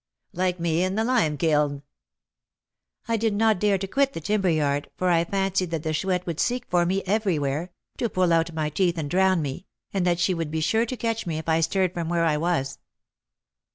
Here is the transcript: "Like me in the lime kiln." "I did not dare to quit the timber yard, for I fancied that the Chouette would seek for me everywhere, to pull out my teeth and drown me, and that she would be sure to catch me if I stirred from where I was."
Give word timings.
"Like 0.33 0.59
me 0.59 0.83
in 0.83 0.95
the 0.95 1.03
lime 1.03 1.37
kiln." 1.37 1.83
"I 3.07 3.17
did 3.17 3.35
not 3.35 3.59
dare 3.59 3.77
to 3.77 3.85
quit 3.85 4.13
the 4.13 4.19
timber 4.19 4.49
yard, 4.49 4.89
for 4.97 5.11
I 5.11 5.23
fancied 5.25 5.69
that 5.69 5.83
the 5.83 5.93
Chouette 5.93 6.25
would 6.25 6.39
seek 6.39 6.65
for 6.71 6.87
me 6.87 7.03
everywhere, 7.05 7.71
to 7.97 8.09
pull 8.09 8.33
out 8.33 8.51
my 8.51 8.69
teeth 8.71 8.97
and 8.97 9.07
drown 9.11 9.43
me, 9.43 9.67
and 9.93 10.03
that 10.07 10.19
she 10.19 10.33
would 10.33 10.49
be 10.49 10.59
sure 10.59 10.87
to 10.87 10.97
catch 10.97 11.27
me 11.27 11.37
if 11.37 11.47
I 11.47 11.59
stirred 11.59 11.93
from 11.93 12.09
where 12.09 12.25
I 12.25 12.35
was." 12.37 12.79